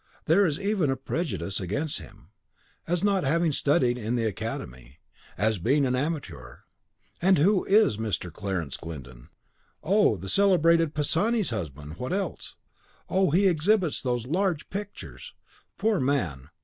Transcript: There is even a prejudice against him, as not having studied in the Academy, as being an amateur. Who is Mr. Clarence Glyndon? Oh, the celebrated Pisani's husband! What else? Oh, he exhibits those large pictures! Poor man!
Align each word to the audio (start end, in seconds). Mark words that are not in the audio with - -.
There 0.25 0.47
is 0.47 0.59
even 0.59 0.89
a 0.89 0.95
prejudice 0.97 1.59
against 1.59 1.99
him, 1.99 2.31
as 2.87 3.03
not 3.03 3.23
having 3.23 3.51
studied 3.51 3.99
in 3.99 4.15
the 4.15 4.25
Academy, 4.25 4.97
as 5.37 5.59
being 5.59 5.85
an 5.85 5.95
amateur. 5.95 6.61
Who 7.21 7.65
is 7.65 7.97
Mr. 7.97 8.33
Clarence 8.33 8.77
Glyndon? 8.77 9.29
Oh, 9.83 10.17
the 10.17 10.27
celebrated 10.27 10.95
Pisani's 10.95 11.51
husband! 11.51 11.97
What 11.97 12.13
else? 12.13 12.55
Oh, 13.11 13.29
he 13.29 13.45
exhibits 13.47 14.01
those 14.01 14.25
large 14.25 14.71
pictures! 14.71 15.35
Poor 15.77 15.99
man! 15.99 16.49